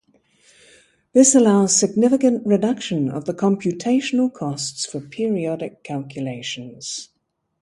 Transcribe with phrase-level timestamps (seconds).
[1.13, 7.09] This allows significant reduction of the computational cost for periodic calculations.